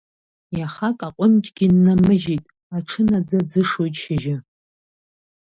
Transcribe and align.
Иахак 0.59 0.99
аҟәынџьгьы 1.07 1.67
ннамыжьит, 1.73 2.45
аҽы 2.75 3.01
наӡа 3.09 3.39
ӡышоит 3.49 3.95
шьыжьы. 4.01 4.35